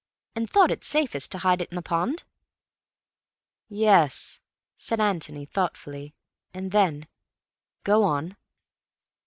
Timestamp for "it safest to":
0.71-1.37